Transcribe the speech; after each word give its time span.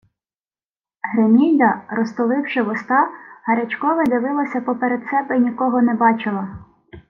Гримільда, 1.15 1.81
розтуливши 1.89 2.61
вуста, 2.61 3.09
гарячкове 3.47 4.03
дивилася 4.05 4.61
поперед 4.61 5.01
себе 5.09 5.37
й 5.37 5.39
нікого 5.39 5.81
не 5.81 5.93
бачила. 5.93 6.57